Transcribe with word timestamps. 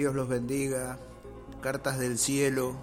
Dios 0.00 0.14
los 0.14 0.30
bendiga. 0.30 0.98
Cartas 1.60 1.98
del 1.98 2.16
cielo. 2.16 2.74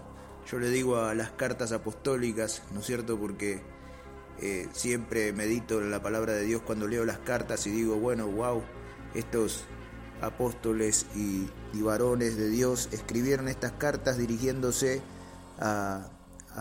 Yo 0.51 0.59
le 0.59 0.69
digo 0.69 0.97
a 0.97 1.15
las 1.15 1.31
cartas 1.31 1.71
apostólicas, 1.71 2.61
¿no 2.71 2.81
es 2.81 2.85
cierto? 2.85 3.19
Porque 3.19 3.59
eh, 4.39 4.69
siempre 4.71 5.33
medito 5.33 5.81
la 5.81 5.99
palabra 5.99 6.33
de 6.33 6.43
Dios 6.43 6.61
cuando 6.61 6.87
leo 6.87 7.05
las 7.05 7.17
cartas 7.17 7.65
y 7.65 7.71
digo, 7.71 7.95
bueno, 7.95 8.27
wow, 8.27 8.61
estos 9.15 9.63
apóstoles 10.21 11.07
y, 11.15 11.49
varones 11.81 12.37
de 12.37 12.49
Dios 12.49 12.87
escribieron 12.91 13.47
estas 13.47 13.71
cartas 13.71 14.19
dirigiéndose 14.19 15.01
a, 15.59 16.11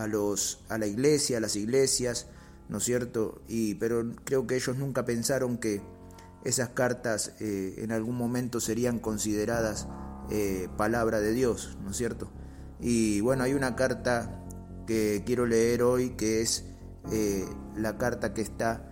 los, 0.09 0.61
a 0.71 0.79
la 0.79 0.87
iglesia, 0.87 1.37
a 1.37 1.41
las 1.41 1.55
iglesias, 1.57 2.29
¿no 2.71 2.79
es 2.79 2.85
cierto? 2.85 3.43
Y, 3.47 3.75
pero 3.75 4.11
creo 4.25 4.47
que 4.47 4.57
ellos 4.57 4.79
nunca 4.79 5.05
pensaron 5.05 5.59
que 5.59 5.83
esas 6.45 6.71
cartas 6.71 7.35
eh, 7.41 7.75
en 7.77 7.93
algún 7.93 8.16
momento 8.16 8.59
serían 8.59 9.01
consideradas 9.01 9.87
eh, 10.30 10.69
palabra 10.77 11.21
de 11.21 11.33
Dios, 11.33 11.77
¿no 11.83 11.91
es 11.91 11.97
cierto? 11.97 12.29
Y 12.80 13.21
bueno, 13.21 13.45
hay 13.45 13.55
una 13.55 13.77
carta 13.77 14.45
que 14.87 15.23
quiero 15.25 15.47
leer 15.47 15.83
hoy 15.83 16.11
que 16.11 16.43
es 16.43 16.65
eh, 17.12 17.45
la 17.77 17.99
carta 17.99 18.35
que 18.35 18.43
está 18.43 18.91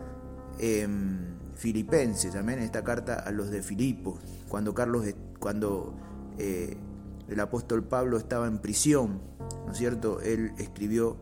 en 0.59 1.38
Filipenses, 1.55 2.35
amén, 2.35 2.59
esta 2.59 2.82
carta 2.85 3.15
a 3.15 3.30
los 3.30 3.51
de 3.51 3.62
Filipos, 3.62 4.21
cuando 4.49 4.74
Carlos, 4.74 5.07
cuando 5.38 5.95
el 6.37 7.40
apóstol 7.40 7.85
Pablo 7.85 8.16
estaba 8.16 8.46
en 8.49 8.59
prisión, 8.59 9.21
¿no 9.66 9.73
es 9.73 9.79
cierto? 9.79 10.21
Él 10.21 10.52
escribió 10.59 11.16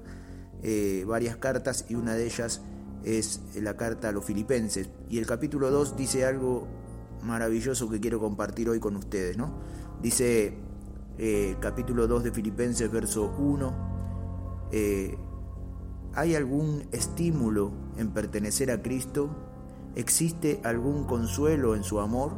varias 1.06 1.36
cartas 1.36 1.84
y 1.88 1.96
una 1.96 2.14
de 2.14 2.24
ellas 2.24 2.62
es 3.04 3.40
la 3.54 3.76
carta 3.76 4.08
a 4.08 4.12
los 4.12 4.24
filipenses. 4.24 4.88
Y 5.08 5.18
el 5.18 5.26
capítulo 5.26 5.70
2 5.70 5.96
dice 5.96 6.24
algo 6.24 6.66
maravilloso 7.22 7.88
que 7.88 8.00
quiero 8.00 8.20
compartir 8.20 8.68
hoy 8.68 8.80
con 8.80 8.96
ustedes. 8.96 9.36
¿no? 9.36 9.52
Dice 10.02 10.58
eh, 11.16 11.56
capítulo 11.60 12.08
2 12.08 12.24
de 12.24 12.32
Filipenses, 12.32 12.90
verso 12.90 13.32
1, 13.38 13.72
eh, 14.72 15.16
¿hay 16.14 16.34
algún 16.34 16.88
estímulo 16.90 17.70
en 17.96 18.10
pertenecer 18.10 18.72
a 18.72 18.82
Cristo? 18.82 19.30
¿Existe 19.94 20.60
algún 20.64 21.04
consuelo 21.04 21.76
en 21.76 21.84
su 21.84 22.00
amor? 22.00 22.32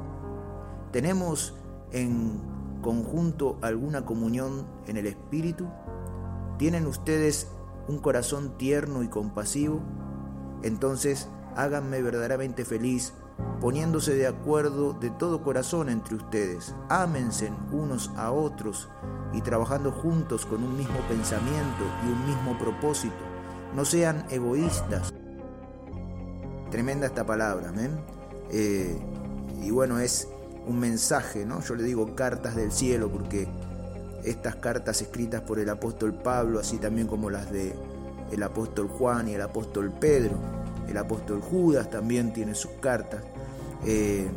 ¿Tenemos 0.93 1.55
en 1.91 2.39
conjunto 2.83 3.59
alguna 3.63 4.05
comunión 4.05 4.67
en 4.87 4.99
el 4.99 5.07
Espíritu? 5.07 5.67
¿Tienen 6.59 6.87
ustedes 6.87 7.49
un 7.89 7.99
corazón 7.99 8.59
tierno 8.59 9.03
y 9.03 9.09
compasivo? 9.09 9.81
Entonces 10.63 11.31
háganme 11.57 12.03
verdaderamente 12.03 12.67
feliz, 12.67 13.15
poniéndose 13.61 14.15
de 14.15 14.27
acuerdo 14.27 14.93
de 14.93 15.11
todo 15.11 15.43
corazón 15.43 15.89
entre 15.89 16.17
ustedes. 16.17 16.75
Ámense 16.89 17.53
unos 17.73 18.11
a 18.17 18.31
otros 18.31 18.89
y 19.33 19.41
trabajando 19.41 19.91
juntos 19.91 20.47
con 20.47 20.63
un 20.63 20.77
mismo 20.77 20.99
pensamiento 21.09 21.85
y 22.05 22.13
un 22.13 22.27
mismo 22.27 22.59
propósito. 22.59 23.15
No 23.75 23.85
sean 23.85 24.27
egoístas. 24.31 25.13
Tremenda 26.71 27.07
esta 27.07 27.25
palabra, 27.25 27.71
amén. 27.71 27.99
Eh, 28.51 28.99
y 29.63 29.71
bueno, 29.71 29.99
es 29.99 30.29
un 30.67 30.79
mensaje, 30.79 31.45
¿no? 31.45 31.61
Yo 31.61 31.75
le 31.75 31.83
digo 31.83 32.15
cartas 32.15 32.55
del 32.57 32.73
cielo 32.73 33.11
porque 33.11 33.49
estas 34.25 34.57
cartas 34.57 35.03
escritas 35.03 35.43
por 35.43 35.59
el 35.59 35.69
apóstol 35.69 36.15
Pablo, 36.15 36.61
así 36.61 36.79
también 36.79 37.07
como 37.07 37.31
las 37.31 37.51
de 37.51 37.75
el 38.33 38.43
apóstol 38.43 38.89
Juan 38.89 39.29
y 39.29 39.35
el 39.35 39.43
apóstol 39.43 39.93
Pedro, 39.93 40.37
el 40.89 40.97
apóstol 40.99 41.41
Judas 41.41 41.91
también 41.91 42.33
tiene 42.33 42.55
sus 42.55 42.73
cartas, 42.81 43.23
eh, 43.85 44.29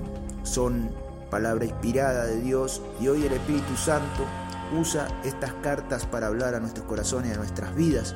son 0.43 0.89
palabra 1.29 1.65
inspirada 1.65 2.25
de 2.25 2.41
Dios. 2.41 2.81
Y 2.99 3.07
hoy 3.07 3.25
el 3.25 3.33
Espíritu 3.33 3.75
Santo 3.75 4.25
usa 4.77 5.07
estas 5.23 5.53
cartas 5.61 6.05
para 6.05 6.27
hablar 6.27 6.55
a 6.55 6.59
nuestros 6.59 6.85
corazones, 6.85 7.33
a 7.33 7.37
nuestras 7.37 7.75
vidas. 7.75 8.15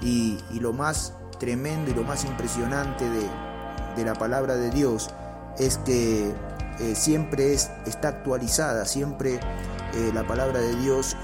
Y, 0.00 0.38
lo 0.60 0.72
más 0.72 1.14
tremendo 1.38 1.90
y 1.90 1.94
lo 1.94 2.04
más 2.04 2.24
impresionante 2.24 3.04
de, 3.08 4.04
la 4.04 4.14
palabra 4.14 4.56
de 4.56 4.70
Dios 4.70 5.10
es 5.58 5.78
que 5.78 6.32
eh, 6.80 6.94
siempre 6.94 7.54
es, 7.54 7.70
está 7.86 8.08
actualizada, 8.08 8.84
siempre 8.84 9.34
eh, 9.94 10.10
la 10.12 10.26
palabra 10.26 10.60
de 10.60 10.74
Dios 10.76 11.16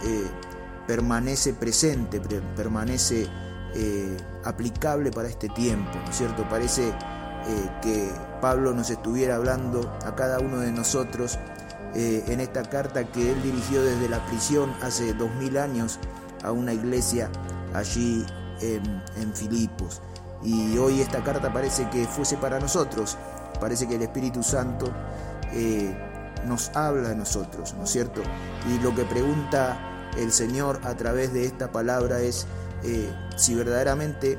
permanece 0.86 1.52
presente, 1.52 2.20
permanece 2.56 3.28
eh, 3.74 4.16
aplicable 4.44 5.10
para 5.10 5.28
este 5.28 5.48
tiempo, 5.48 5.90
¿no 6.04 6.10
es 6.10 6.16
cierto? 6.16 6.48
Parece 6.48 6.88
eh, 6.88 7.70
que 7.82 8.10
Pablo 8.40 8.72
nos 8.72 8.90
estuviera 8.90 9.36
hablando 9.36 9.96
a 10.04 10.14
cada 10.14 10.40
uno 10.40 10.58
de 10.58 10.72
nosotros 10.72 11.38
eh, 11.94 12.24
en 12.28 12.40
esta 12.40 12.62
carta 12.62 13.04
que 13.04 13.32
él 13.32 13.42
dirigió 13.42 13.82
desde 13.82 14.08
la 14.08 14.24
prisión 14.26 14.72
hace 14.82 15.14
dos 15.14 15.30
mil 15.36 15.56
años 15.56 15.98
a 16.42 16.52
una 16.52 16.72
iglesia 16.72 17.30
allí 17.74 18.24
en, 18.60 18.82
en 19.16 19.34
Filipos. 19.34 20.02
Y 20.42 20.78
hoy 20.78 21.00
esta 21.00 21.22
carta 21.22 21.52
parece 21.52 21.88
que 21.90 22.06
fuese 22.06 22.36
para 22.38 22.58
nosotros, 22.58 23.16
parece 23.60 23.86
que 23.86 23.96
el 23.96 24.02
Espíritu 24.02 24.42
Santo 24.42 24.90
nos 26.46 26.70
habla 26.74 27.10
a 27.10 27.14
nosotros, 27.14 27.74
¿no 27.74 27.84
es 27.84 27.90
cierto? 27.90 28.22
Y 28.68 28.82
lo 28.82 28.94
que 28.94 29.04
pregunta 29.04 29.76
el 30.16 30.32
Señor 30.32 30.80
a 30.84 30.94
través 30.94 31.32
de 31.32 31.44
esta 31.44 31.70
palabra 31.70 32.20
es, 32.20 32.46
eh, 32.84 33.12
si 33.36 33.54
verdaderamente 33.54 34.38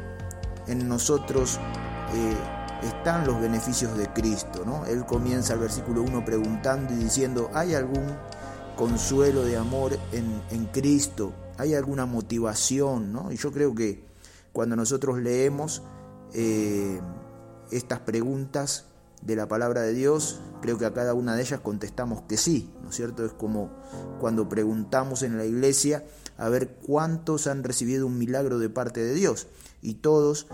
en 0.67 0.87
nosotros 0.87 1.59
eh, 2.13 2.87
están 2.87 3.25
los 3.25 3.39
beneficios 3.39 3.97
de 3.97 4.07
Cristo. 4.07 4.63
¿no? 4.65 4.85
Él 4.85 5.05
comienza 5.05 5.53
el 5.53 5.59
versículo 5.59 6.01
1 6.01 6.25
preguntando 6.25 6.93
y 6.93 6.97
diciendo, 6.97 7.49
¿hay 7.53 7.75
algún 7.75 8.05
consuelo 8.75 9.43
de 9.43 9.57
amor 9.57 9.97
en, 10.11 10.65
Cristo? 10.71 11.33
¿Hay 11.57 11.75
alguna 11.75 12.05
motivación? 12.05 13.11
¿no? 13.11 13.31
Y 13.31 13.37
yo 13.37 13.51
creo 13.51 13.75
que 13.75 14.03
cuando 14.53 14.75
nosotros 14.75 15.19
leemos 15.19 15.83
eh, 16.33 16.99
estas 17.71 17.99
preguntas 17.99 18.85
de 19.21 19.35
la 19.35 19.47
palabra 19.47 19.81
de 19.81 19.93
Dios, 19.93 20.39
creo 20.61 20.77
que 20.77 20.85
a 20.85 20.93
cada 20.93 21.13
una 21.13 21.35
de 21.35 21.43
ellas 21.43 21.59
contestamos 21.59 22.23
que 22.23 22.37
sí, 22.37 22.73
¿no 22.81 22.89
es 22.89 22.95
cierto? 22.95 23.23
Es 23.23 23.33
como 23.33 23.69
cuando 24.19 24.49
preguntamos 24.49 25.21
en 25.21 25.37
la 25.37 25.45
iglesia, 25.45 26.03
a 26.37 26.49
ver 26.49 26.75
cuántos 26.75 27.47
han 27.47 27.63
recibido 27.63 28.07
un 28.07 28.17
milagro 28.17 28.59
de 28.59 28.69
parte 28.69 29.03
de 29.03 29.13
Dios. 29.13 29.47
Y 29.81 29.95
todos 29.95 30.47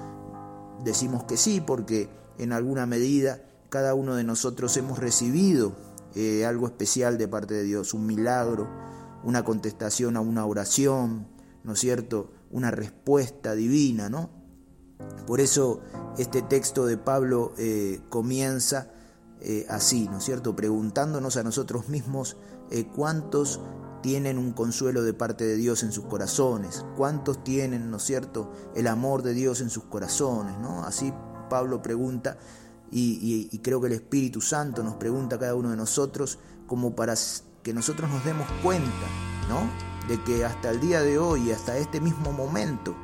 decimos 0.84 1.24
que 1.24 1.38
sí, 1.38 1.62
porque 1.62 2.10
en 2.38 2.54
alguna 2.54 2.86
medida 2.86 3.42
cada 3.70 3.94
uno 3.94 4.16
de 4.16 4.24
nosotros 4.24 4.76
hemos 4.78 5.00
recibido 5.00 5.76
eh, 6.16 6.46
algo 6.46 6.68
especial 6.68 7.18
de 7.18 7.28
parte 7.28 7.54
de 7.54 7.64
Dios, 7.64 7.94
un 7.94 8.06
milagro, 8.06 8.68
una 9.24 9.44
contestación 9.44 10.18
a 10.18 10.22
una 10.22 10.46
oración, 10.46 11.28
¿no 11.64 11.74
es 11.74 11.80
cierto? 11.80 12.32
Una 12.50 12.72
respuesta 12.72 13.54
divina, 13.54 14.10
¿no? 14.10 14.30
Por 15.28 15.42
eso 15.42 15.82
este 16.18 16.42
texto 16.42 16.86
de 16.86 16.98
Pablo 16.98 17.54
eh, 17.58 18.02
comienza 18.10 18.90
eh, 19.42 19.66
así, 19.70 20.08
¿no 20.10 20.18
es 20.18 20.24
cierto? 20.24 20.56
Preguntándonos 20.56 21.38
a 21.38 21.44
nosotros 21.44 21.90
mismos 21.90 22.38
cuántos 22.96 23.62
tienen 24.02 24.38
un 24.38 24.54
consuelo 24.54 25.04
de 25.04 25.14
parte 25.14 25.46
de 25.46 25.56
Dios 25.56 25.84
en 25.84 25.92
sus 25.92 26.06
corazones, 26.06 26.86
cuántos 26.96 27.44
tienen, 27.44 27.90
¿no 27.92 27.98
es 27.98 28.04
cierto?, 28.04 28.52
el 28.76 28.88
amor 28.88 29.24
de 29.24 29.34
Dios 29.34 29.62
en 29.62 29.70
sus 29.70 29.84
corazones, 29.84 30.58
¿no? 30.60 30.84
Así 30.84 31.14
Pablo 31.50 31.82
pregunta 31.82 32.38
y, 32.92 33.60
creo 33.64 33.82
que 33.82 33.88
el 33.88 33.94
Espíritu 33.94 34.42
Santo 34.42 34.84
nos 34.84 34.96
pregunta 34.96 35.36
a 35.36 35.40
cada 35.40 35.56
uno 35.56 35.72
de 35.72 35.78
nosotros 35.78 36.40
como 36.68 36.96
para 36.96 37.16
que 37.64 37.74
nosotros 37.74 38.10
nos 38.10 38.24
demos 38.24 38.48
cuenta, 38.64 39.08
¿no? 39.50 39.70
De 40.08 40.22
que 40.24 40.46
hasta 40.46 40.70
el 40.70 40.80
día 40.80 41.02
de 41.02 41.18
hoy, 41.18 41.52
hasta 41.52 41.78
este 41.78 42.00
mismo 42.00 42.32
momento, 42.32 42.96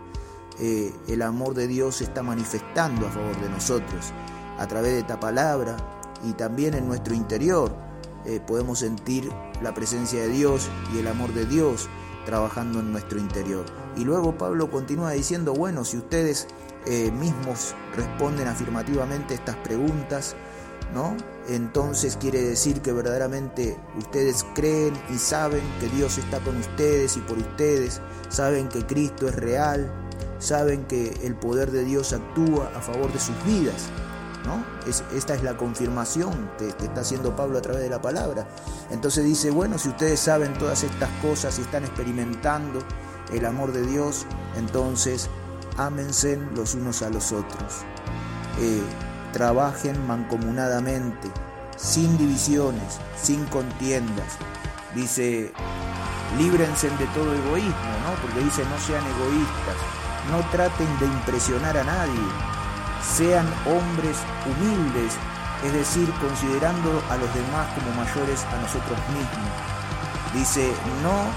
eh, 0.59 0.93
el 1.07 1.21
amor 1.21 1.53
de 1.53 1.67
Dios 1.67 1.97
se 1.97 2.05
está 2.05 2.23
manifestando 2.23 3.07
a 3.07 3.11
favor 3.11 3.39
de 3.41 3.49
nosotros 3.49 4.13
a 4.57 4.67
través 4.67 4.93
de 4.93 4.99
esta 4.99 5.19
palabra 5.19 5.75
y 6.23 6.33
también 6.33 6.75
en 6.75 6.87
nuestro 6.87 7.13
interior 7.13 7.75
eh, 8.25 8.39
podemos 8.45 8.79
sentir 8.79 9.29
la 9.61 9.73
presencia 9.73 10.21
de 10.21 10.29
Dios 10.29 10.69
y 10.93 10.99
el 10.99 11.07
amor 11.07 11.33
de 11.33 11.45
Dios 11.45 11.89
trabajando 12.25 12.79
en 12.79 12.91
nuestro 12.91 13.19
interior. 13.19 13.65
Y 13.97 14.03
luego 14.03 14.37
Pablo 14.37 14.71
continúa 14.71 15.11
diciendo, 15.11 15.53
bueno, 15.53 15.83
si 15.83 15.97
ustedes 15.97 16.47
eh, 16.85 17.11
mismos 17.11 17.75
responden 17.95 18.47
afirmativamente 18.47 19.33
estas 19.33 19.55
preguntas, 19.57 20.35
¿no? 20.93 21.15
Entonces 21.47 22.17
quiere 22.17 22.41
decir 22.41 22.81
que 22.81 22.93
verdaderamente 22.93 23.77
ustedes 23.97 24.45
creen 24.55 24.93
y 25.13 25.17
saben 25.17 25.61
que 25.79 25.89
Dios 25.89 26.17
está 26.17 26.39
con 26.39 26.55
ustedes 26.57 27.17
y 27.17 27.19
por 27.21 27.37
ustedes, 27.37 28.01
saben 28.29 28.69
que 28.69 28.85
Cristo 28.85 29.27
es 29.27 29.35
real, 29.35 29.91
saben 30.39 30.85
que 30.85 31.13
el 31.23 31.35
poder 31.35 31.71
de 31.71 31.83
Dios 31.83 32.13
actúa 32.13 32.71
a 32.75 32.81
favor 32.81 33.11
de 33.11 33.19
sus 33.19 33.35
vidas 33.45 33.89
esta 35.13 35.33
es 35.35 35.43
la 35.43 35.55
confirmación 35.55 36.51
que, 36.57 36.67
está 36.67 37.01
haciendo 37.01 37.35
Pablo 37.35 37.57
a 37.57 37.61
través 37.61 37.81
de 37.81 37.89
la 37.89 38.01
palabra. 38.01 38.45
Entonces 38.91 39.23
dice, 39.23 39.51
bueno, 39.51 39.77
si 39.77 39.89
ustedes 39.89 40.19
saben 40.19 40.53
todas 40.53 40.83
estas 40.83 41.09
cosas 41.21 41.57
y 41.59 41.61
están 41.61 41.83
experimentando 41.83 42.79
el 43.31 43.45
amor 43.45 43.71
de 43.71 43.85
Dios, 43.85 44.25
entonces 44.57 45.29
ámense 45.77 46.37
los 46.55 46.75
unos 46.75 47.01
a 47.01 47.09
los 47.09 47.31
otros. 47.31 47.83
Eh, 48.59 48.81
trabajen 49.31 50.05
mancomunadamente, 50.07 51.29
sin 51.77 52.17
divisiones, 52.17 52.99
sin 53.21 53.45
contiendas. 53.45 54.37
Dice, 54.93 55.51
líbrense 56.37 56.89
de 56.89 57.05
todo 57.15 57.33
egoísmo, 57.33 57.91
¿no? 58.03 58.21
Porque 58.21 58.41
dice, 58.41 58.63
no 58.65 58.77
sean 58.79 59.03
egoístas, 59.05 59.77
no 60.29 60.47
traten 60.51 60.99
de 60.99 61.05
impresionar 61.07 61.77
a 61.77 61.83
nadie, 61.83 62.21
sean 63.03 63.45
hombres 63.65 64.17
humildes, 64.45 65.13
es 65.63 65.73
decir, 65.73 66.11
considerando 66.19 67.01
a 67.09 67.17
los 67.17 67.33
demás 67.33 67.67
como 67.75 67.91
mayores 67.95 68.43
a 68.45 68.61
nosotros 68.61 68.97
mismos. 69.09 69.51
Dice, 70.33 70.73
no 71.03 71.27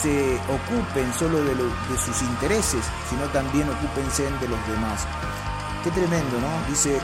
se 0.00 0.38
ocupen 0.48 1.12
solo 1.18 1.42
de, 1.42 1.54
sus 1.98 2.22
intereses, 2.22 2.84
sino 3.08 3.24
también 3.26 3.68
ocúpense 3.68 4.24
de 4.24 4.48
los 4.48 4.68
demás. 4.68 5.06
Qué 5.82 5.90
tremendo, 5.90 6.38
¿no? 6.40 6.68
Dice, 6.68 7.00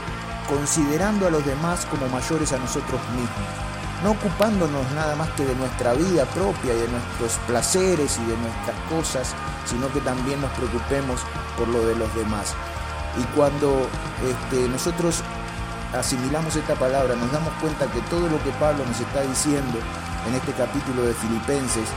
considerando 0.47 1.27
a 1.27 1.31
los 1.31 1.45
demás 1.45 1.85
como 1.85 2.07
mayores 2.07 2.51
a 2.53 2.59
nosotros 2.59 3.01
mismos, 3.15 3.63
no 4.03 4.11
ocupándonos 4.11 4.91
nada 4.91 5.15
más 5.15 5.29
que 5.31 5.45
de 5.45 5.55
nuestra 5.55 5.93
vida 5.93 6.25
propia 6.25 6.73
y 6.73 6.81
de 6.81 6.87
nuestros 6.89 7.39
placeres 7.47 8.19
y 8.19 8.25
de 8.25 8.37
nuestras 8.37 8.77
cosas, 8.89 9.33
sino 9.65 9.91
que 9.91 10.01
también 10.01 10.41
nos 10.41 10.51
preocupemos 10.51 11.21
por 11.57 11.67
lo 11.69 11.85
de 11.85 11.95
los 11.95 12.13
demás. 12.13 12.53
Y 13.17 13.23
cuando 13.35 13.87
este, 14.27 14.67
nosotros 14.69 15.21
asimilamos 15.93 16.55
esta 16.55 16.75
palabra, 16.75 17.15
nos 17.15 17.31
damos 17.31 17.53
cuenta 17.61 17.85
que 17.87 18.01
todo 18.09 18.27
lo 18.27 18.41
que 18.43 18.51
Pablo 18.59 18.83
nos 18.85 18.99
está 18.99 19.21
diciendo 19.21 19.79
en 20.27 20.33
este 20.33 20.51
capítulo 20.53 21.03
de 21.03 21.13
Filipenses 21.13 21.87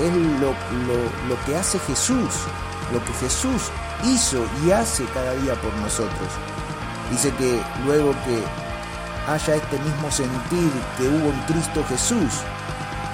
es 0.00 0.12
lo, 0.40 0.50
lo 1.28 1.44
que 1.46 1.56
hace 1.56 1.78
Jesús, 1.80 2.34
lo 2.92 3.04
que 3.04 3.12
Jesús 3.14 3.70
hizo 4.04 4.44
y 4.64 4.72
hace 4.72 5.04
cada 5.06 5.32
día 5.34 5.54
por 5.60 5.72
nosotros. 5.74 6.28
Dice 7.10 7.30
que 7.36 7.62
luego 7.86 8.12
que 8.24 8.42
haya 9.30 9.56
este 9.56 9.78
mismo 9.78 10.10
sentir 10.10 10.70
que 10.98 11.08
hubo 11.08 11.32
en 11.32 11.40
Cristo 11.46 11.84
Jesús, 11.88 12.42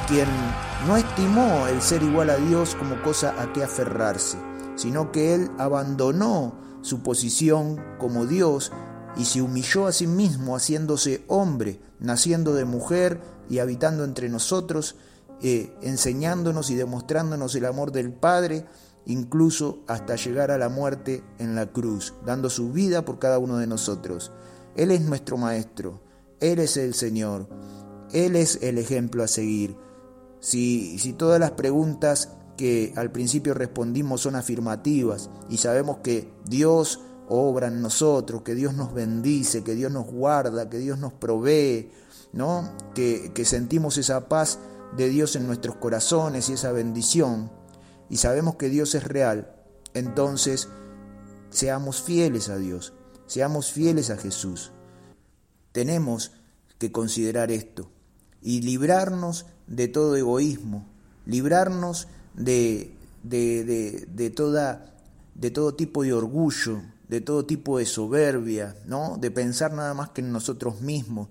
quien 0.09 0.29
no 0.87 0.97
estimó 0.97 1.67
el 1.69 1.81
ser 1.83 2.03
igual 2.03 2.31
a 2.31 2.37
Dios 2.37 2.75
como 2.75 3.01
cosa 3.03 3.35
a 3.39 3.53
que 3.53 3.63
aferrarse, 3.63 4.39
sino 4.77 5.13
que 5.13 5.35
él 5.35 5.51
abandonó 5.59 6.55
su 6.83 7.03
posición 7.03 7.81
como 7.99 8.27
Dios 8.27 8.73
y 9.17 9.25
se 9.25 9.43
humilló 9.43 9.87
a 9.87 9.93
sí 9.93 10.07
mismo 10.07 10.57
haciéndose 10.57 11.25
hombre, 11.27 11.81
naciendo 11.99 12.55
de 12.55 12.65
mujer 12.65 13.21
y 13.49 13.59
habitando 13.59 14.05
entre 14.05 14.29
nosotros, 14.29 14.97
eh, 15.43 15.75
enseñándonos 15.83 16.71
y 16.71 16.75
demostrándonos 16.75 17.55
el 17.55 17.65
amor 17.65 17.93
del 17.93 18.13
Padre, 18.13 18.67
incluso 19.07 19.81
hasta 19.87 20.17
llegar 20.17 20.51
a 20.51 20.59
la 20.59 20.69
muerte 20.69 21.25
en 21.39 21.55
la 21.55 21.67
cruz, 21.67 22.15
dando 22.25 22.51
su 22.51 22.73
vida 22.73 23.05
por 23.05 23.19
cada 23.19 23.39
uno 23.39 23.59
de 23.59 23.67
nosotros. 23.67 24.33
Él 24.77 24.91
es 24.91 25.01
nuestro 25.01 25.37
Maestro, 25.37 26.01
Él 26.41 26.59
es 26.59 26.77
el 26.77 26.95
Señor, 26.95 27.49
Él 28.13 28.37
es 28.37 28.59
el 28.63 28.79
ejemplo 28.79 29.23
a 29.23 29.29
seguir. 29.29 29.77
Si, 30.39 30.99
si 30.99 31.13
todas 31.13 31.41
las 31.41 31.53
preguntas 31.53 32.31
que 32.61 32.93
al 32.95 33.11
principio 33.11 33.55
respondimos 33.55 34.21
son 34.21 34.37
afirmativas 34.37 35.31
y 35.49 35.57
sabemos 35.57 36.01
que 36.03 36.31
Dios 36.45 37.01
obra 37.27 37.69
en 37.69 37.81
nosotros, 37.81 38.43
que 38.43 38.55
Dios 38.55 38.75
nos 38.75 38.93
bendice, 38.93 39.65
que 39.65 39.75
Dios 39.75 39.91
nos 39.91 40.05
guarda, 40.05 40.69
que 40.69 40.77
Dios 40.77 40.99
nos 40.99 41.15
provee, 41.15 41.91
¿no? 42.35 42.71
Que, 42.95 43.33
que 43.33 43.47
sentimos 43.47 43.97
esa 43.97 44.29
paz 44.29 44.59
de 44.95 45.09
Dios 45.09 45.37
en 45.37 45.47
nuestros 45.47 45.77
corazones 45.77 46.51
y 46.51 46.53
esa 46.53 46.71
bendición, 46.71 47.51
y 48.11 48.19
sabemos 48.19 48.57
que 48.57 48.69
Dios 48.69 48.95
es 48.95 49.05
real, 49.05 49.57
entonces 49.95 50.69
seamos 51.49 52.03
fieles 52.03 52.51
a 52.51 52.59
Dios, 52.59 52.93
seamos 53.25 53.73
fieles 53.73 54.11
a 54.11 54.19
Jesús. 54.19 54.71
Tenemos 55.73 56.33
que 56.77 56.93
considerar 56.93 57.51
esto 57.51 57.91
y 58.43 58.61
librarnos 58.61 59.47
de 59.67 59.89
todo 59.89 60.15
egoísmo, 60.17 60.87
librarnos 61.25 62.07
de, 62.35 62.95
de, 63.23 64.07
de, 64.09 64.31
toda, 64.31 64.95
de 65.35 65.51
todo 65.51 65.75
tipo 65.75 66.03
de 66.03 66.13
orgullo, 66.13 66.83
de 67.09 67.21
todo 67.21 67.45
tipo 67.45 67.79
de 67.79 67.87
soberbia, 67.87 68.77
¿no? 68.87 69.17
de 69.19 69.31
pensar 69.31 69.73
nada 69.73 69.95
más 69.95 70.11
que 70.11 70.21
en 70.21 70.33
nosotros 70.33 70.81
mismos, 70.81 71.29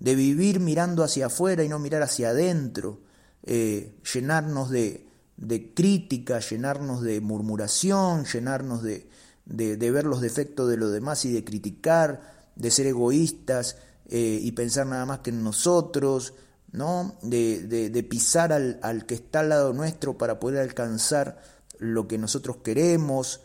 de 0.00 0.14
vivir 0.14 0.60
mirando 0.60 1.02
hacia 1.02 1.26
afuera 1.26 1.64
y 1.64 1.68
no 1.68 1.78
mirar 1.78 2.02
hacia 2.02 2.30
adentro, 2.30 3.00
eh, 3.42 3.94
llenarnos 4.12 4.70
de, 4.70 5.06
de 5.36 5.72
crítica, 5.74 6.40
llenarnos 6.40 7.02
de 7.02 7.20
murmuración, 7.20 8.24
llenarnos 8.24 8.82
de, 8.82 9.08
de, 9.46 9.90
ver 9.90 10.04
los 10.04 10.20
defectos 10.20 10.68
de 10.68 10.76
los 10.76 10.92
demás 10.92 11.24
y 11.24 11.32
de 11.32 11.44
criticar, 11.44 12.20
de 12.56 12.70
ser 12.70 12.86
egoístas 12.86 13.76
eh, 14.08 14.38
y 14.42 14.52
pensar 14.52 14.86
nada 14.86 15.06
más 15.06 15.20
que 15.20 15.30
en 15.30 15.42
nosotros, 15.42 16.34
¿no? 16.74 17.16
de, 17.22 17.88
de 17.88 18.02
pisar 18.02 18.52
al, 18.52 18.80
al, 18.82 19.06
que 19.06 19.14
está 19.14 19.40
al 19.40 19.50
lado 19.50 19.72
nuestro 19.72 20.18
para 20.18 20.40
poder 20.40 20.60
alcanzar 20.60 21.40
lo 21.78 22.08
que 22.08 22.18
nosotros 22.18 22.58
queremos. 22.64 23.40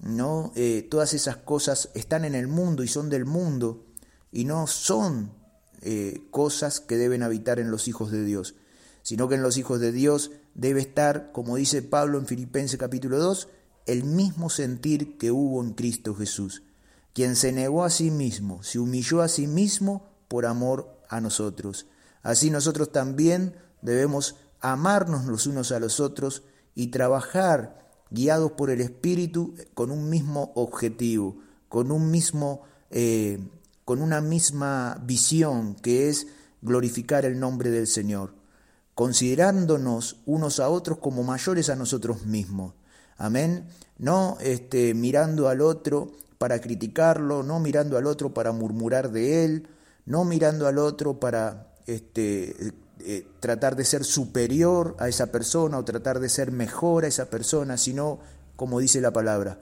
¿no? 0.00 0.52
Eh, 0.56 0.88
todas 0.90 1.14
esas 1.14 1.36
cosas 1.36 1.90
están 1.94 2.24
en 2.24 2.34
el 2.34 2.48
mundo 2.48 2.82
y 2.82 2.88
son 2.88 3.08
del 3.08 3.24
mundo 3.24 3.86
y 4.32 4.44
no 4.44 4.66
son 4.66 5.32
eh, 5.80 6.26
cosas 6.32 6.80
que 6.80 6.96
deben 6.96 7.22
habitar 7.22 7.60
en 7.60 7.70
los 7.70 7.86
hijos 7.86 8.10
de 8.10 8.24
Dios, 8.24 8.56
sino 9.02 9.28
que 9.28 9.36
en 9.36 9.42
los 9.42 9.58
hijos 9.58 9.78
de 9.78 9.92
Dios 9.92 10.32
debe 10.54 10.80
estar, 10.80 11.30
como 11.30 11.54
dice 11.54 11.82
Pablo 11.82 12.18
en 12.18 12.26
Filipenses 12.26 12.80
capítulo 12.80 13.18
2, 13.18 13.48
el 13.86 14.02
mismo 14.02 14.50
sentir 14.50 15.18
que 15.18 15.30
hubo 15.30 15.62
en 15.62 15.72
Cristo 15.74 16.16
Jesús, 16.16 16.64
quien 17.12 17.36
se 17.36 17.52
negó 17.52 17.84
a 17.84 17.90
sí 17.90 18.10
mismo, 18.10 18.64
se 18.64 18.80
humilló 18.80 19.22
a 19.22 19.28
sí 19.28 19.46
mismo 19.46 20.10
por 20.26 20.46
amor 20.46 20.98
a 21.08 21.20
nosotros. 21.20 21.86
Así 22.22 22.50
nosotros 22.50 22.92
también 22.92 23.54
debemos 23.80 24.36
amarnos 24.60 25.26
los 25.26 25.46
unos 25.46 25.72
a 25.72 25.80
los 25.80 26.00
otros 26.00 26.42
y 26.74 26.88
trabajar 26.88 27.88
guiados 28.10 28.52
por 28.52 28.70
el 28.70 28.80
Espíritu 28.80 29.54
con 29.74 29.90
un 29.90 30.08
mismo 30.08 30.52
objetivo, 30.54 31.36
con 31.68 31.90
un 31.90 32.10
mismo, 32.10 32.62
eh, 32.90 33.38
con 33.84 34.00
una 34.00 34.20
misma 34.20 35.02
visión 35.04 35.74
que 35.74 36.08
es 36.08 36.26
glorificar 36.60 37.24
el 37.24 37.40
nombre 37.40 37.70
del 37.70 37.86
Señor 37.86 38.42
considerándonos 38.94 40.20
unos 40.26 40.60
a 40.60 40.68
otros 40.68 40.98
como 40.98 41.22
mayores 41.22 41.70
a 41.70 41.76
nosotros 41.76 42.24
mismos. 42.26 42.74
Amén. 43.16 43.66
No 43.98 44.36
este, 44.40 44.94
mirando 44.94 45.48
al 45.48 45.60
otro 45.60 46.12
para 46.38 46.60
criticarlo, 46.60 47.42
no 47.42 47.60
mirando 47.60 47.96
al 47.96 48.06
otro 48.06 48.34
para 48.34 48.52
murmurar 48.52 49.12
de 49.12 49.44
él, 49.44 49.68
no 50.06 50.24
mirando 50.24 50.66
al 50.66 50.78
otro 50.78 51.20
para 51.20 51.71
este, 51.86 52.72
eh, 53.00 53.26
tratar 53.40 53.76
de 53.76 53.84
ser 53.84 54.04
superior 54.04 54.96
a 54.98 55.08
esa 55.08 55.32
persona 55.32 55.78
o 55.78 55.84
tratar 55.84 56.20
de 56.20 56.28
ser 56.28 56.52
mejor 56.52 57.04
a 57.04 57.08
esa 57.08 57.30
persona, 57.30 57.76
sino, 57.76 58.20
como 58.56 58.78
dice 58.78 59.00
la 59.00 59.12
palabra, 59.12 59.60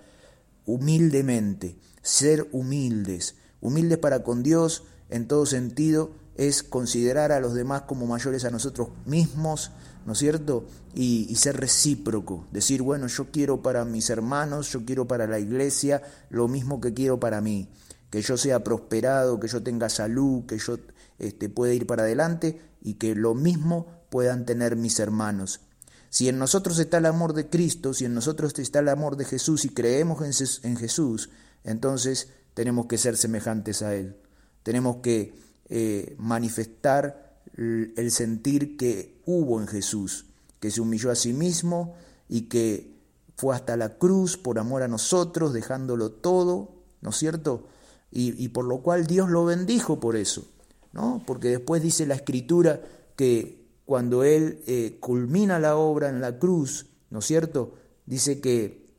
humildemente, 0.66 1.76
ser 2.02 2.48
humildes, 2.52 3.36
humildes 3.60 3.98
para 3.98 4.22
con 4.22 4.42
Dios 4.42 4.84
en 5.08 5.26
todo 5.26 5.46
sentido 5.46 6.12
es 6.36 6.62
considerar 6.62 7.32
a 7.32 7.40
los 7.40 7.54
demás 7.54 7.82
como 7.82 8.06
mayores 8.06 8.44
a 8.44 8.50
nosotros 8.50 8.88
mismos, 9.04 9.72
¿no 10.06 10.14
es 10.14 10.18
cierto? 10.18 10.64
Y, 10.94 11.34
ser 11.36 11.58
recíproco, 11.58 12.46
decir, 12.50 12.82
bueno, 12.82 13.06
yo 13.08 13.30
quiero 13.30 13.62
para 13.62 13.84
mis 13.84 14.08
hermanos, 14.10 14.72
yo 14.72 14.84
quiero 14.84 15.06
para 15.06 15.26
la 15.26 15.38
iglesia 15.38 16.02
lo 16.30 16.48
mismo 16.48 16.80
que 16.80 16.94
quiero 16.94 17.20
para 17.20 17.40
mí, 17.40 17.68
que 18.08 18.22
yo 18.22 18.36
sea 18.36 18.64
prosperado, 18.64 19.38
que 19.38 19.48
yo 19.48 19.62
tenga 19.62 19.88
salud, 19.88 20.46
que 20.46 20.58
yo 20.58 20.78
este, 21.20 21.48
pueda 21.48 21.72
ir 21.72 21.86
para 21.86 22.02
adelante 22.02 22.60
y 22.82 22.94
que 22.94 23.14
lo 23.14 23.34
mismo 23.34 23.86
puedan 24.10 24.44
tener 24.44 24.76
mis 24.76 24.98
hermanos. 24.98 25.60
Si 26.08 26.28
en 26.28 26.38
nosotros 26.38 26.78
está 26.78 26.98
el 26.98 27.06
amor 27.06 27.34
de 27.34 27.48
Cristo, 27.48 27.94
si 27.94 28.04
en 28.04 28.14
nosotros 28.14 28.58
está 28.58 28.80
el 28.80 28.88
amor 28.88 29.16
de 29.16 29.24
Jesús 29.24 29.64
y 29.64 29.68
creemos 29.68 30.60
en 30.64 30.76
Jesús, 30.76 31.30
entonces 31.62 32.28
tenemos 32.54 32.86
que 32.86 32.98
ser 32.98 33.16
semejantes 33.16 33.82
a 33.82 33.94
Él. 33.94 34.16
Tenemos 34.62 34.96
que 34.96 35.34
eh, 35.68 36.16
manifestar 36.18 37.30
el 37.56 38.10
sentir 38.10 38.76
que 38.76 39.20
hubo 39.26 39.60
en 39.60 39.68
Jesús, 39.68 40.26
que 40.58 40.70
se 40.70 40.80
humilló 40.80 41.10
a 41.10 41.14
sí 41.14 41.32
mismo 41.32 41.94
y 42.28 42.42
que 42.42 42.96
fue 43.36 43.54
hasta 43.54 43.76
la 43.76 43.98
cruz 43.98 44.36
por 44.36 44.58
amor 44.58 44.82
a 44.82 44.88
nosotros, 44.88 45.52
dejándolo 45.52 46.10
todo, 46.10 46.74
¿no 47.00 47.10
es 47.10 47.16
cierto? 47.16 47.66
Y, 48.12 48.48
por 48.48 48.64
lo 48.64 48.82
cual 48.82 49.06
Dios 49.06 49.30
lo 49.30 49.44
bendijo 49.44 50.00
por 50.00 50.16
eso, 50.16 50.44
¿no? 50.92 51.22
Porque 51.26 51.48
después 51.48 51.82
dice 51.82 52.06
la 52.06 52.14
escritura 52.14 52.80
que 53.16 53.66
cuando 53.84 54.24
Él 54.24 54.62
eh, 54.66 54.98
culmina 55.00 55.58
la 55.58 55.76
obra 55.76 56.08
en 56.08 56.20
la 56.20 56.38
cruz, 56.38 56.86
¿no 57.10 57.18
es 57.18 57.24
cierto? 57.24 57.74
Dice 58.06 58.40
que 58.40 58.94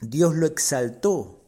Dios 0.00 0.34
lo 0.34 0.46
exaltó 0.46 1.44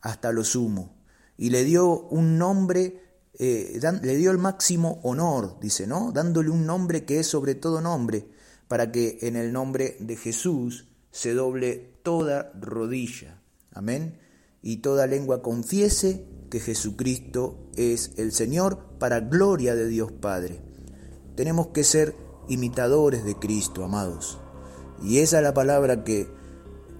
hasta 0.00 0.32
lo 0.32 0.44
sumo 0.44 0.96
y 1.36 1.50
le 1.50 1.64
dio 1.64 2.00
un 2.08 2.38
nombre 2.38 3.06
eh, 3.38 3.78
le 4.02 4.16
dio 4.16 4.30
el 4.30 4.38
máximo 4.38 4.98
honor, 5.02 5.60
dice, 5.60 5.86
¿no? 5.86 6.10
Dándole 6.10 6.48
un 6.48 6.64
nombre 6.64 7.04
que 7.04 7.20
es 7.20 7.26
sobre 7.26 7.54
todo 7.54 7.82
nombre, 7.82 8.26
para 8.66 8.90
que 8.90 9.18
en 9.22 9.36
el 9.36 9.52
nombre 9.52 9.96
de 10.00 10.16
Jesús 10.16 10.86
se 11.10 11.34
doble 11.34 11.98
toda 12.02 12.50
rodilla. 12.58 13.42
Amén. 13.74 14.18
Y 14.66 14.78
toda 14.78 15.06
lengua 15.06 15.42
confiese 15.42 16.26
que 16.50 16.58
Jesucristo 16.58 17.56
es 17.76 18.10
el 18.16 18.32
Señor 18.32 18.80
para 18.98 19.20
gloria 19.20 19.76
de 19.76 19.86
Dios 19.86 20.10
Padre. 20.10 20.60
Tenemos 21.36 21.68
que 21.68 21.84
ser 21.84 22.16
imitadores 22.48 23.24
de 23.24 23.36
Cristo, 23.36 23.84
amados. 23.84 24.40
Y 25.00 25.18
esa 25.18 25.36
es 25.36 25.44
la 25.44 25.54
palabra 25.54 26.02
que 26.02 26.28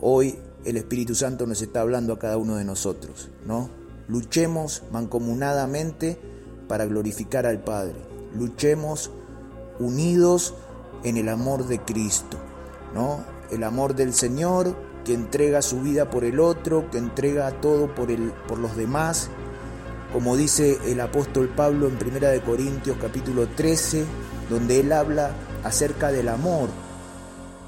hoy 0.00 0.38
el 0.64 0.76
Espíritu 0.76 1.16
Santo 1.16 1.44
nos 1.49 1.61
está 1.61 1.80
hablando 1.80 2.12
a 2.12 2.20
cada 2.20 2.37
uno 2.37 2.54
de 2.54 2.64
nosotros, 2.64 3.32
¿no? 3.44 3.68
Luchemos 4.06 4.85
mancomunadamente 4.92 6.20
para 6.68 6.87
glorificar 6.87 7.46
al 7.46 7.64
Padre. 7.64 7.96
Luchemos 8.32 9.11
unidos 9.80 10.54
en 11.02 11.16
el 11.16 11.28
amor 11.28 11.66
de 11.66 11.80
Cristo, 11.80 12.37
¿no? 12.94 13.25
El 13.50 13.64
amor 13.64 13.96
del 13.96 14.14
Señor 14.14 14.76
que 15.06 15.14
entrega 15.14 15.62
su 15.62 15.82
vida 15.82 16.10
por 16.10 16.25
el 16.25 16.40
otro, 16.40 16.90
que 16.90 16.98
entrega 16.98 17.60
todo 17.60 17.94
por, 17.94 18.10
el, 18.10 18.32
por 18.48 18.58
los 18.58 18.76
demás. 18.76 19.30
Como 20.12 20.36
dice 20.36 20.78
el 20.86 21.00
apóstol 21.00 21.48
Pablo 21.48 21.86
en 21.86 21.94
1 21.94 22.44
Corintios 22.44 22.96
capítulo 23.00 23.46
13, 23.46 24.04
donde 24.50 24.80
él 24.80 24.90
habla 24.90 25.30
acerca 25.62 26.10
del 26.10 26.28
amor. 26.28 26.70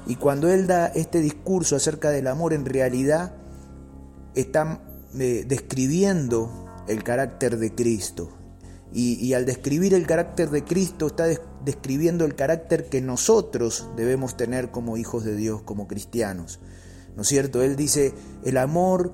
Y 0.05 0.17
cuando 0.17 0.49
él 0.49 0.67
da 0.67 0.87
este 0.87 1.21
discurso 1.21 1.77
acerca 1.77 2.09
del 2.09 2.27
amor, 2.27 2.51
en 2.51 2.65
realidad 2.65 3.33
está 4.35 4.81
eh, 5.17 5.45
describiendo 5.47 6.67
el 6.89 7.03
carácter 7.03 7.57
de 7.57 7.73
Cristo. 7.73 8.31
Y, 8.91 9.33
al 9.33 9.45
describir 9.45 9.93
el 9.93 10.07
carácter 10.07 10.49
de 10.49 10.63
Cristo 10.63 11.07
está 11.07 11.25
describiendo 11.63 12.25
el 12.25 12.33
carácter 12.35 12.89
que 12.89 13.01
nosotros 13.01 13.87
debemos 13.95 14.35
tener 14.35 14.71
como 14.71 14.97
hijos 14.97 15.23
de 15.23 15.35
Dios, 15.35 15.61
como 15.61 15.87
cristianos. 15.87 16.59
¿No 17.15 17.23
es 17.23 17.27
cierto? 17.27 17.61
Él 17.61 17.75
dice, 17.75 18.13
el 18.43 18.57
amor 18.57 19.13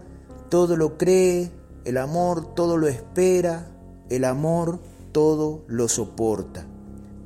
todo 0.50 0.78
lo 0.78 0.98
cree, 0.98 1.52
el 1.86 1.98
amor 1.98 2.54
todo 2.54 2.78
lo 2.78 2.88
espera, 2.88 3.72
el 4.10 4.25
amor 4.25 4.80
todo 5.12 5.64
lo 5.68 5.88
soporta. 5.88 6.66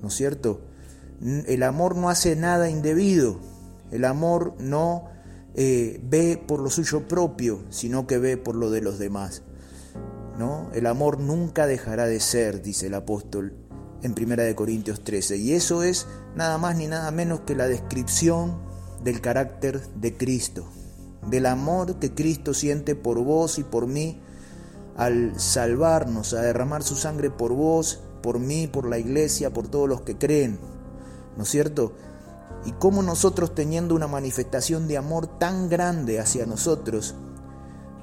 ¿No 0.01 0.07
es 0.07 0.13
cierto? 0.13 0.61
El 1.21 1.63
amor 1.63 1.95
no 1.97 2.09
hace 2.09 2.35
nada 2.35 2.69
indebido, 2.69 3.39
el 3.91 4.05
amor 4.05 4.55
no 4.59 5.09
eh, 5.55 5.99
ve 6.03 6.41
por 6.47 6.61
lo 6.61 6.69
suyo 6.69 7.07
propio, 7.07 7.63
sino 7.69 8.07
que 8.07 8.17
ve 8.17 8.37
por 8.37 8.55
lo 8.55 8.69
de 8.69 8.81
los 8.81 8.99
demás. 8.99 9.43
¿no? 10.37 10.69
El 10.73 10.85
amor 10.85 11.19
nunca 11.19 11.67
dejará 11.67 12.05
de 12.05 12.21
ser, 12.21 12.61
dice 12.61 12.87
el 12.87 12.93
apóstol 12.93 13.53
en 14.01 14.15
1 14.17 14.55
Corintios 14.55 15.03
13. 15.03 15.37
Y 15.37 15.53
eso 15.53 15.83
es 15.83 16.07
nada 16.35 16.57
más 16.57 16.77
ni 16.77 16.87
nada 16.87 17.11
menos 17.11 17.41
que 17.41 17.55
la 17.55 17.67
descripción 17.67 18.57
del 19.03 19.21
carácter 19.21 19.81
de 19.95 20.15
Cristo, 20.15 20.65
del 21.29 21.45
amor 21.45 21.95
que 21.95 22.13
Cristo 22.13 22.53
siente 22.53 22.95
por 22.95 23.23
vos 23.23 23.59
y 23.59 23.63
por 23.63 23.87
mí 23.87 24.21
al 24.97 25.39
salvarnos, 25.39 26.33
a 26.33 26.41
derramar 26.41 26.83
su 26.83 26.95
sangre 26.95 27.29
por 27.29 27.53
vos, 27.53 28.01
por 28.21 28.39
mí, 28.39 28.67
por 28.67 28.85
la 28.85 28.99
iglesia, 28.99 29.53
por 29.53 29.67
todos 29.67 29.87
los 29.87 30.01
que 30.01 30.17
creen. 30.17 30.59
¿No 31.37 31.43
es 31.43 31.49
cierto? 31.49 31.93
Y 32.65 32.73
cómo 32.73 33.01
nosotros 33.01 33.55
teniendo 33.55 33.95
una 33.95 34.07
manifestación 34.07 34.89
de 34.89 34.97
amor 34.97 35.27
tan 35.39 35.69
grande 35.69 36.19
hacia 36.19 36.45
nosotros, 36.45 37.15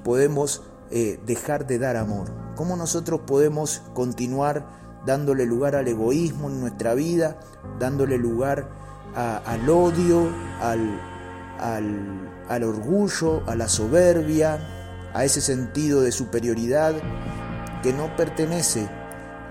podemos 0.03 0.63
eh, 0.89 1.19
dejar 1.27 1.67
de 1.67 1.77
dar 1.77 1.97
amor? 1.97 2.31
¿Cómo 2.55 2.75
nosotros 2.75 3.21
podemos 3.27 3.83
continuar 3.93 4.65
dándole 5.05 5.45
lugar 5.45 5.75
al 5.75 5.87
egoísmo 5.87 6.49
en 6.49 6.59
nuestra 6.59 6.95
vida, 6.95 7.39
dándole 7.79 8.17
lugar 8.17 8.69
al 9.17 9.69
odio, 9.69 10.29
al, 10.61 10.99
al, 11.59 12.29
al 12.49 12.63
orgullo, 12.63 13.43
a 13.47 13.55
la 13.55 13.67
soberbia, 13.67 14.59
a 15.13 15.25
ese 15.25 15.41
sentido 15.41 16.01
de 16.01 16.11
superioridad 16.11 16.93
que 17.81 17.93
no 17.93 18.15
pertenece 18.15 18.87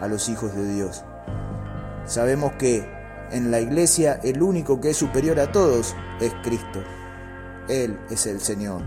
a 0.01 0.07
los 0.07 0.29
hijos 0.29 0.55
de 0.55 0.75
Dios? 0.75 1.05
Sabemos 2.05 2.53
que 2.53 2.89
en 3.33 3.51
la 3.51 3.61
iglesia 3.61 4.21
el 4.23 4.43
único 4.43 4.81
que 4.81 4.91
es 4.91 4.97
superior 4.97 5.41
a 5.41 5.51
todos 5.51 5.97
es 6.21 6.33
Cristo. 6.43 6.83
Él 7.69 7.99
es 8.11 8.27
el 8.27 8.41
Señor. 8.41 8.83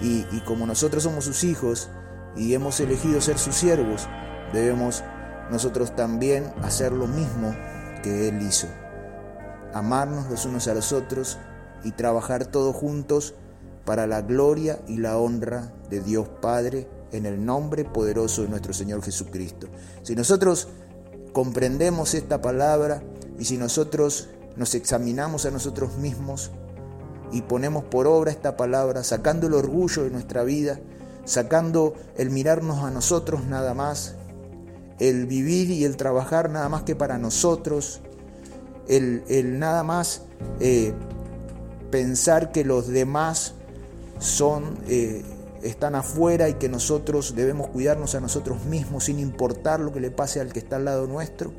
Y, 0.00 0.24
como 0.40 0.66
nosotros 0.66 1.04
somos 1.04 1.26
sus 1.26 1.44
hijos 1.44 1.90
y 2.34 2.54
hemos 2.54 2.80
elegido 2.80 3.20
ser 3.20 3.38
sus 3.38 3.54
siervos, 3.54 4.08
debemos 4.52 5.04
nosotros 5.50 5.94
también 5.94 6.52
hacer 6.62 6.92
lo 6.92 7.06
mismo 7.06 7.54
que 8.02 8.28
Él 8.28 8.42
hizo. 8.42 8.66
Amarnos 9.74 10.30
los 10.30 10.44
unos 10.44 10.68
a 10.68 10.74
los 10.74 10.92
otros 10.92 11.38
y 11.84 11.92
trabajar 11.92 12.46
todos 12.46 12.76
juntos 12.76 13.34
para 13.84 14.06
la 14.06 14.22
gloria 14.22 14.80
y 14.86 14.98
la 14.98 15.18
honra 15.18 15.72
de 15.90 16.00
Dios 16.00 16.28
Padre 16.40 16.88
en 17.10 17.26
el 17.26 17.44
nombre 17.44 17.84
poderoso 17.84 18.42
de 18.42 18.48
nuestro 18.48 18.72
Señor 18.72 19.02
Jesucristo. 19.02 19.68
Si 20.02 20.14
nosotros 20.14 20.68
comprendemos 21.32 22.14
esta 22.14 22.40
palabra 22.40 23.02
y 23.38 23.44
si 23.44 23.56
nosotros 23.56 24.28
nos 24.56 24.74
examinamos 24.74 25.46
a 25.46 25.50
nosotros 25.50 25.96
mismos, 25.96 26.52
y 27.32 27.42
ponemos 27.42 27.84
por 27.84 28.06
obra 28.06 28.30
esta 28.30 28.56
palabra, 28.56 29.02
sacando 29.02 29.46
el 29.46 29.54
orgullo 29.54 30.04
de 30.04 30.10
nuestra 30.10 30.44
vida, 30.44 30.78
sacando 31.24 31.94
el 32.16 32.30
mirarnos 32.30 32.84
a 32.84 32.90
nosotros 32.90 33.46
nada 33.46 33.74
más, 33.74 34.14
el 34.98 35.26
vivir 35.26 35.70
y 35.70 35.84
el 35.84 35.96
trabajar 35.96 36.50
nada 36.50 36.68
más 36.68 36.82
que 36.82 36.94
para 36.94 37.18
nosotros, 37.18 38.02
el, 38.88 39.58
nada 39.58 39.82
más 39.82 40.22
eh, 40.60 40.92
pensar 41.90 42.52
que 42.52 42.64
los 42.64 42.88
demás 42.88 43.54
son, 44.18 44.78
eh, 44.88 45.22
están 45.62 45.94
afuera 45.94 46.48
y 46.48 46.54
que 46.54 46.68
nosotros 46.68 47.34
debemos 47.34 47.68
cuidarnos 47.68 48.14
a 48.14 48.20
nosotros 48.20 48.64
mismos 48.64 49.04
sin 49.04 49.18
importar 49.18 49.80
lo 49.80 49.92
que 49.92 50.00
le 50.00 50.10
pase 50.10 50.40
al 50.40 50.52
que 50.52 50.58
está 50.58 50.76
al 50.76 50.84
lado 50.84 51.06
nuestro. 51.06 51.52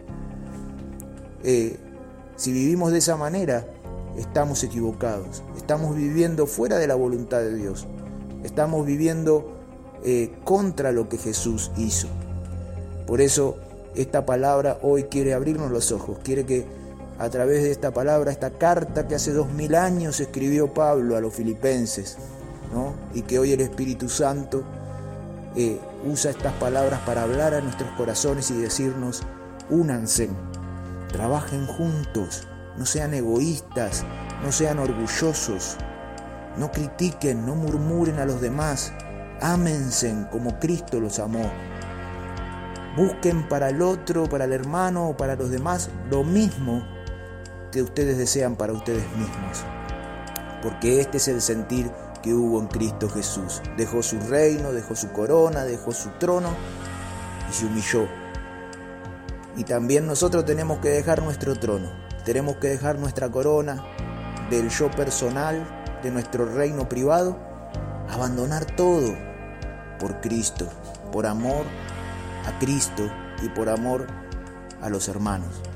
Eh, 1.43 1.77
si 2.35 2.51
vivimos 2.51 2.91
de 2.91 2.99
esa 2.99 3.15
manera, 3.15 3.65
estamos 4.17 4.63
equivocados, 4.63 5.43
estamos 5.57 5.95
viviendo 5.95 6.47
fuera 6.47 6.77
de 6.77 6.87
la 6.87 6.95
voluntad 6.95 7.39
de 7.39 7.55
Dios, 7.55 7.87
estamos 8.43 8.85
viviendo 8.85 9.49
contra 10.43 10.91
lo 10.91 11.07
que 11.07 11.17
Jesús 11.17 11.71
hizo. 11.77 12.09
Por 13.07 13.21
eso 13.21 13.55
esta 13.95 14.25
palabra 14.25 14.79
hoy 14.81 15.03
quiere 15.03 15.33
abrirnos 15.33 15.71
los 15.71 15.93
ojos, 15.93 16.17
quiere 16.23 16.45
que 16.45 16.65
a 17.23 17.29
través 17.29 17.63
de 17.63 17.71
esta 17.71 17.91
palabra, 17.91 18.31
esta 18.31 18.51
carta 18.51 19.07
que 19.07 19.15
hace 19.15 19.31
dos 19.31 19.49
mil 19.49 19.75
años 19.75 20.19
escribió 20.19 20.73
Pablo 20.73 21.15
a 21.15 21.21
los 21.21 21.33
filipenses, 21.33 22.17
¿no? 22.73 22.93
y 23.13 23.21
que 23.21 23.39
hoy 23.39 23.53
el 23.53 23.61
Espíritu 23.61 24.09
Santo 24.09 24.63
eh, 25.55 25.79
usa 26.05 26.31
estas 26.31 26.51
palabras 26.55 26.99
para 27.05 27.23
hablar 27.23 27.53
a 27.53 27.61
nuestros 27.61 27.89
corazones 27.91 28.51
y 28.51 28.55
decirnos, 28.55 29.23
únanse, 29.69 30.29
trabajen 31.13 31.65
juntos, 31.65 32.45
no 32.77 32.85
sean 32.85 33.13
egoístas, 33.13 34.03
no 34.43 34.51
sean 34.51 34.79
orgullosos, 34.79 35.77
no 36.57 36.73
critiquen, 36.73 37.45
no 37.45 37.55
murmuren 37.55 38.19
a 38.19 38.25
los 38.25 38.41
demás, 38.41 38.91
ámense 39.39 40.13
como 40.29 40.59
Cristo 40.59 40.99
los 40.99 41.19
amó. 41.19 41.49
Busquen 42.97 43.47
para 43.47 43.69
el 43.69 43.81
otro, 43.81 44.27
para 44.27 44.43
el 44.43 44.51
hermano 44.51 45.07
o 45.07 45.17
para 45.17 45.35
los 45.37 45.49
demás 45.49 45.89
lo 46.11 46.25
mismo 46.25 46.92
que 47.73 47.81
ustedes 47.81 48.17
desean 48.17 48.55
para 48.55 48.71
ustedes 48.71 49.03
mismos. 49.17 49.65
Porque 50.61 51.01
este 51.01 51.17
es 51.17 51.27
el 51.27 51.41
sentir 51.41 51.91
que 52.21 52.33
hubo 52.33 52.61
en 52.61 52.67
Cristo 52.67 53.09
Jesús. 53.09 53.61
Dejó 53.75 54.01
su 54.01 54.17
reino, 54.21 54.71
dejó 54.71 54.95
su 54.95 55.11
corona, 55.11 55.65
dejó 55.65 55.91
su 55.91 56.09
trono 56.11 56.55
y 57.49 57.53
se 57.53 57.65
humilló. 57.65 58.07
Y 59.57 59.65
también 59.65 60.07
nosotros 60.07 60.45
tenemos 60.45 60.79
que 60.79 60.89
dejar 60.89 61.21
nuestro 61.21 61.59
trono 61.59 62.03
tenemos 62.23 62.57
que 62.57 62.69
dejar 62.69 62.97
nuestra 62.97 63.29
corona 63.29 63.83
del 64.49 64.69
yo 64.69 64.89
personal, 64.91 65.65
de 66.01 66.11
nuestro 66.11 66.45
reino 66.45 66.87
privado, 66.87 67.37
abandonar 68.09 68.65
todo 68.65 69.13
por 69.99 70.21
Cristo, 70.21 70.67
por 71.11 71.25
amor 71.25 71.65
a 72.45 72.59
Cristo 72.59 73.09
y 73.41 73.49
por 73.49 73.69
amor 73.69 74.07
a 74.81 74.89
los 74.89 75.07
hermanos. 75.07 75.72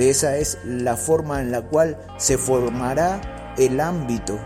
De 0.00 0.08
esa 0.08 0.38
es 0.38 0.56
la 0.64 0.96
forma 0.96 1.42
en 1.42 1.50
la 1.50 1.60
cual 1.60 1.98
se 2.16 2.38
formará 2.38 3.54
el 3.58 3.80
ámbito 3.80 4.38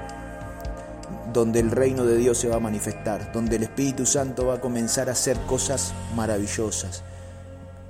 donde 1.33 1.61
el 1.61 1.71
reino 1.71 2.05
de 2.05 2.17
Dios 2.17 2.39
se 2.39 2.49
va 2.49 2.57
a 2.57 2.59
manifestar, 2.59 3.31
donde 3.33 3.55
el 3.55 3.63
Espíritu 3.63 4.05
Santo 4.05 4.47
va 4.47 4.55
a 4.55 4.61
comenzar 4.61 5.09
a 5.09 5.13
hacer 5.13 5.39
cosas 5.47 5.95
maravillosas, 6.17 7.05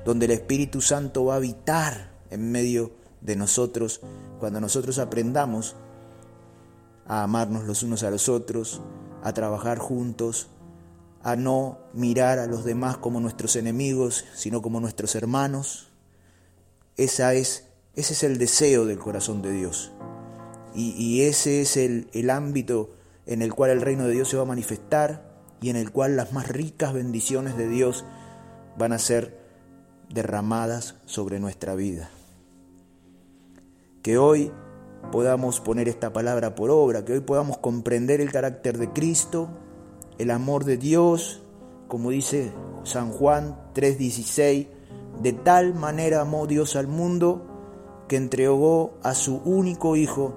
donde 0.04 0.26
el 0.26 0.32
Espíritu 0.32 0.82
Santo 0.82 1.24
va 1.24 1.32
a 1.32 1.36
habitar 1.38 2.10
en 2.28 2.52
medio 2.52 2.92
de 3.22 3.34
nosotros 3.34 4.02
cuando 4.40 4.60
nosotros 4.60 4.98
aprendamos 4.98 5.74
a 7.06 7.22
amarnos 7.22 7.64
los 7.64 7.82
unos 7.82 8.02
a 8.02 8.10
los 8.10 8.28
otros, 8.28 8.82
a 9.22 9.32
trabajar 9.32 9.78
juntos, 9.78 10.48
a 11.22 11.34
no 11.34 11.78
mirar 11.94 12.40
a 12.40 12.46
los 12.46 12.62
demás 12.62 12.98
como 12.98 13.20
nuestros 13.20 13.56
enemigos, 13.56 14.26
sino 14.34 14.60
como 14.60 14.80
nuestros 14.80 15.14
hermanos. 15.14 15.93
Esa 16.96 17.34
es, 17.34 17.68
ese 17.94 18.12
es 18.12 18.22
el 18.22 18.38
deseo 18.38 18.86
del 18.86 18.98
corazón 18.98 19.42
de 19.42 19.52
Dios. 19.52 19.92
Y, 20.74 20.90
y 20.92 21.22
ese 21.22 21.60
es 21.60 21.76
el, 21.76 22.08
el 22.12 22.30
ámbito 22.30 22.94
en 23.26 23.42
el 23.42 23.54
cual 23.54 23.70
el 23.70 23.80
reino 23.80 24.06
de 24.06 24.12
Dios 24.12 24.28
se 24.28 24.36
va 24.36 24.42
a 24.42 24.46
manifestar 24.46 25.34
y 25.60 25.70
en 25.70 25.76
el 25.76 25.90
cual 25.90 26.16
las 26.16 26.32
más 26.32 26.48
ricas 26.48 26.92
bendiciones 26.92 27.56
de 27.56 27.68
Dios 27.68 28.04
van 28.76 28.92
a 28.92 28.98
ser 28.98 29.38
derramadas 30.10 30.96
sobre 31.06 31.40
nuestra 31.40 31.74
vida. 31.74 32.10
Que 34.02 34.18
hoy 34.18 34.52
podamos 35.10 35.60
poner 35.60 35.88
esta 35.88 36.12
palabra 36.12 36.54
por 36.54 36.70
obra, 36.70 37.04
que 37.04 37.14
hoy 37.14 37.20
podamos 37.20 37.58
comprender 37.58 38.20
el 38.20 38.30
carácter 38.30 38.78
de 38.78 38.92
Cristo, 38.92 39.48
el 40.18 40.30
amor 40.30 40.64
de 40.64 40.76
Dios, 40.76 41.42
como 41.88 42.10
dice 42.10 42.52
San 42.84 43.10
Juan 43.10 43.56
3:16, 43.74 44.68
de 45.24 45.32
tal 45.32 45.72
manera 45.72 46.20
amó 46.20 46.46
Dios 46.46 46.76
al 46.76 46.86
mundo 46.86 48.04
que 48.08 48.16
entregó 48.16 48.98
a 49.02 49.14
su 49.14 49.36
único 49.36 49.96
Hijo 49.96 50.34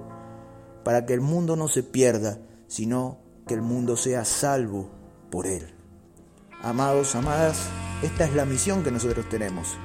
para 0.82 1.04
que 1.04 1.12
el 1.12 1.20
mundo 1.20 1.56
no 1.56 1.68
se 1.68 1.82
pierda, 1.82 2.38
sino 2.68 3.18
que 3.46 3.52
el 3.52 3.60
mundo 3.60 3.98
sea 3.98 4.24
salvo 4.24 4.88
por 5.30 5.46
Él. 5.46 5.74
Amados, 6.62 7.14
amadas, 7.16 7.68
esta 8.02 8.24
es 8.24 8.34
la 8.34 8.46
misión 8.46 8.82
que 8.82 8.90
nosotros 8.90 9.28
tenemos, 9.28 9.76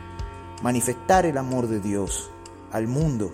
manifestar 0.62 1.25
el 1.25 1.38
amor 1.38 1.67
de 1.67 1.81
Dios 1.81 2.31
al 2.72 2.88
mundo. 2.88 3.33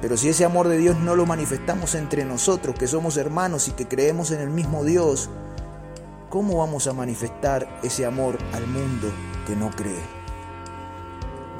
Pero 0.00 0.16
si 0.16 0.28
ese 0.28 0.44
amor 0.44 0.68
de 0.68 0.78
Dios 0.78 1.00
no 1.00 1.16
lo 1.16 1.26
manifestamos 1.26 1.96
entre 1.96 2.24
nosotros, 2.24 2.76
que 2.78 2.86
somos 2.86 3.16
hermanos 3.16 3.66
y 3.66 3.72
que 3.72 3.88
creemos 3.88 4.30
en 4.30 4.40
el 4.40 4.50
mismo 4.50 4.84
Dios, 4.84 5.30
¿cómo 6.30 6.58
vamos 6.58 6.86
a 6.86 6.92
manifestar 6.92 7.80
ese 7.82 8.06
amor 8.06 8.38
al 8.52 8.68
mundo 8.68 9.08
que 9.48 9.56
no 9.56 9.68
cree? 9.70 10.21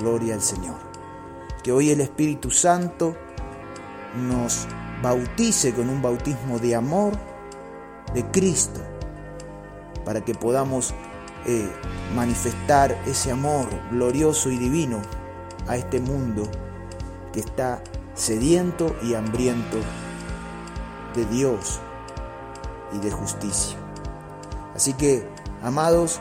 Gloria 0.02 0.34
al 0.34 0.42
Señor. 0.42 0.78
Que 1.62 1.70
hoy 1.70 1.90
el 1.90 2.00
Espíritu 2.00 2.50
Santo 2.50 3.16
nos 4.16 4.66
bautice 5.00 5.72
con 5.72 5.88
un 5.88 6.02
bautismo 6.02 6.58
de 6.58 6.74
amor 6.74 7.12
de 8.12 8.24
Cristo, 8.32 8.80
para 10.04 10.20
que 10.24 10.34
podamos 10.34 10.92
eh, 11.46 11.70
manifestar 12.16 13.00
ese 13.06 13.30
amor 13.30 13.68
glorioso 13.92 14.50
y 14.50 14.58
divino 14.58 15.00
a 15.68 15.76
este 15.76 16.00
mundo 16.00 16.50
que 17.32 17.38
está 17.38 17.80
sediento 18.14 18.96
y 19.02 19.14
hambriento 19.14 19.78
de 21.14 21.24
Dios 21.26 21.78
y 22.92 22.98
de 22.98 23.10
justicia. 23.12 23.76
Así 24.74 24.94
que, 24.94 25.28
amados, 25.62 26.18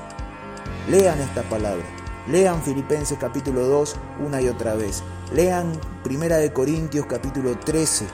lean 0.88 1.20
esta 1.20 1.42
palabra. 1.44 2.01
Lean 2.28 2.62
Filipenses 2.62 3.18
capítulo 3.20 3.62
2 3.62 3.96
una 4.28 4.42
y 4.42 4.48
otra 4.48 4.76
vez. 4.76 5.02
Lean 5.34 5.72
Primera 6.04 6.38
de 6.38 6.54
Corintios 6.54 7.08
capítulo 7.08 7.58
13. 7.58 8.06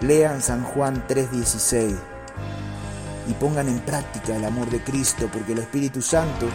Lean 0.00 0.40
San 0.40 0.64
Juan 0.64 1.04
3:16 1.06 1.94
y 3.28 3.32
pongan 3.34 3.68
en 3.68 3.80
práctica 3.80 4.34
el 4.34 4.46
amor 4.46 4.70
de 4.70 4.82
Cristo 4.82 5.28
porque 5.30 5.52
el 5.52 5.58
Espíritu 5.58 6.00
Santo 6.00 6.46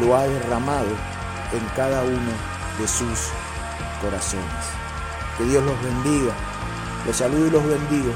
lo 0.00 0.16
ha 0.16 0.24
derramado 0.24 0.88
en 1.52 1.64
cada 1.76 2.02
uno 2.02 2.32
de 2.80 2.88
sus 2.88 3.28
corazones. 4.02 4.64
Que 5.38 5.44
Dios 5.44 5.62
los 5.64 5.80
bendiga. 5.80 6.34
Los 7.06 7.16
saludo 7.16 7.46
y 7.46 7.50
los 7.50 7.64
bendigo. 7.64 8.12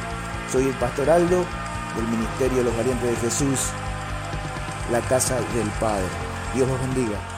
Soy 0.50 0.64
el 0.64 0.74
pastor 0.74 1.08
Aldo 1.10 1.44
del 1.94 2.08
Ministerio 2.08 2.58
de 2.58 2.64
los 2.64 2.76
Valientes 2.76 3.08
de 3.08 3.16
Jesús, 3.16 3.70
la 4.90 5.00
casa 5.02 5.36
del 5.36 5.70
Padre. 5.78 6.08
Dios 6.52 6.68
los 6.68 6.80
bendiga. 6.80 7.35